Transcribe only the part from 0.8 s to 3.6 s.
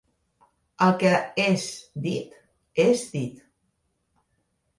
El que és dit, és dit.